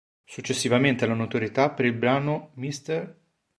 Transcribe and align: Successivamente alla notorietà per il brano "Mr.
Successivamente 0.25 1.05
alla 1.05 1.13
notorietà 1.13 1.69
per 1.69 1.85
il 1.85 1.93
brano 1.93 2.53
"Mr. 2.55 3.15